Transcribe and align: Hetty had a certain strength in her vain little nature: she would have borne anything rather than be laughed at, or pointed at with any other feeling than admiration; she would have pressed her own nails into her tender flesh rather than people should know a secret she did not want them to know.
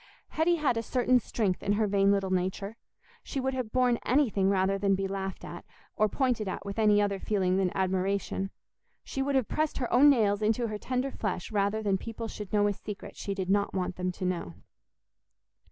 Hetty 0.29 0.55
had 0.55 0.77
a 0.77 0.81
certain 0.81 1.19
strength 1.19 1.61
in 1.61 1.73
her 1.73 1.85
vain 1.85 2.11
little 2.11 2.31
nature: 2.31 2.75
she 3.21 3.39
would 3.39 3.53
have 3.53 3.71
borne 3.71 3.97
anything 4.03 4.49
rather 4.49 4.79
than 4.79 4.95
be 4.95 5.07
laughed 5.07 5.45
at, 5.45 5.63
or 5.95 6.09
pointed 6.09 6.47
at 6.47 6.65
with 6.65 6.79
any 6.79 6.99
other 6.99 7.19
feeling 7.19 7.57
than 7.57 7.71
admiration; 7.77 8.49
she 9.03 9.21
would 9.21 9.35
have 9.35 9.47
pressed 9.47 9.77
her 9.77 9.93
own 9.93 10.09
nails 10.09 10.41
into 10.41 10.67
her 10.69 10.79
tender 10.79 11.11
flesh 11.11 11.51
rather 11.51 11.83
than 11.83 11.99
people 11.99 12.27
should 12.27 12.51
know 12.51 12.65
a 12.65 12.73
secret 12.73 13.15
she 13.15 13.35
did 13.35 13.51
not 13.51 13.75
want 13.75 13.95
them 13.95 14.11
to 14.13 14.25
know. 14.25 14.55